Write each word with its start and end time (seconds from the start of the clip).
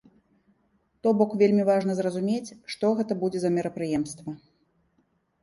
То 1.03 1.07
бок 1.19 1.31
вельмі 1.41 1.63
важна 1.71 1.97
зразумець, 1.99 2.55
што 2.77 2.85
гэта 3.01 3.19
будзе 3.21 3.39
за 3.45 3.49
мерапрыемства. 3.59 4.29